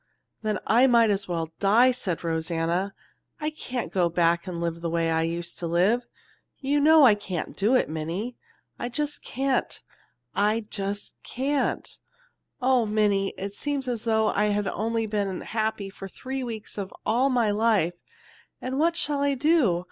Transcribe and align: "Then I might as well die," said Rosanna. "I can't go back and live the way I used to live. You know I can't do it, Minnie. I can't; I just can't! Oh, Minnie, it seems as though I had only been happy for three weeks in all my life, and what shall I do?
"Then 0.41 0.57
I 0.65 0.87
might 0.87 1.11
as 1.11 1.27
well 1.27 1.51
die," 1.59 1.91
said 1.91 2.23
Rosanna. 2.23 2.95
"I 3.39 3.51
can't 3.51 3.91
go 3.93 4.09
back 4.09 4.47
and 4.47 4.59
live 4.59 4.81
the 4.81 4.89
way 4.89 5.11
I 5.11 5.21
used 5.21 5.59
to 5.59 5.67
live. 5.67 6.07
You 6.57 6.79
know 6.79 7.03
I 7.03 7.13
can't 7.13 7.55
do 7.55 7.75
it, 7.75 7.87
Minnie. 7.87 8.35
I 8.79 8.89
can't; 8.89 9.81
I 10.33 10.61
just 10.61 11.21
can't! 11.21 11.99
Oh, 12.63 12.87
Minnie, 12.87 13.35
it 13.37 13.53
seems 13.53 13.87
as 13.87 14.03
though 14.05 14.29
I 14.29 14.45
had 14.45 14.67
only 14.69 15.05
been 15.05 15.41
happy 15.41 15.91
for 15.91 16.07
three 16.07 16.43
weeks 16.43 16.79
in 16.79 16.89
all 17.05 17.29
my 17.29 17.51
life, 17.51 17.93
and 18.59 18.79
what 18.79 18.95
shall 18.97 19.21
I 19.21 19.35
do? 19.35 19.79